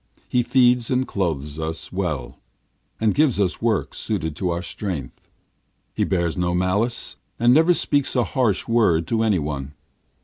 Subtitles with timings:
[0.27, 2.39] He feeds and clothes us well,
[2.99, 5.29] and gives us work suited to our strength.
[5.93, 9.75] He bears no malice, and never speaks a harsh word to any one.